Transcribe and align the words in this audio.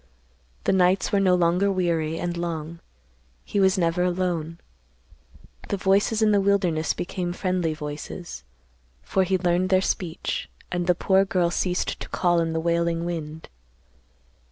The 0.63 0.73
nights 0.73 1.11
were 1.11 1.19
no 1.19 1.35
longer 1.35 1.71
weary 1.71 2.17
and 2.17 2.35
long. 2.35 2.79
He 3.45 3.59
was 3.59 3.77
never 3.77 4.01
alone. 4.03 4.57
The 5.67 5.77
voices 5.77 6.23
in 6.23 6.31
the 6.31 6.41
wilderness 6.41 6.95
became 6.95 7.33
friendly 7.33 7.75
voices, 7.75 8.43
for 9.03 9.21
he 9.23 9.37
learned 9.37 9.69
their 9.69 9.79
speech, 9.79 10.49
and 10.71 10.87
the 10.87 10.95
poor 10.95 11.23
girl 11.23 11.51
ceased 11.51 11.99
to 11.99 12.09
call 12.09 12.39
in 12.39 12.51
the 12.51 12.59
wailing 12.59 13.05
wind. 13.05 13.47